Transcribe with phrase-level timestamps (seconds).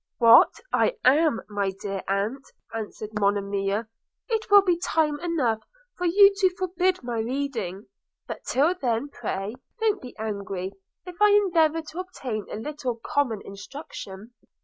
[0.17, 3.87] 'What I am, my dear aunt,' answered Monimia,
[4.29, 5.59] 'it will be time enough
[5.95, 7.85] for you to forbid my reading,
[8.25, 10.71] but till then, pray don't be angry
[11.05, 14.33] if I endeavour to obtain a little common instruction.'